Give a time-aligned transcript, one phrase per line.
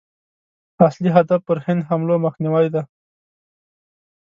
[0.87, 2.81] اصلي هدف پر هند حملو مخنیوی دی.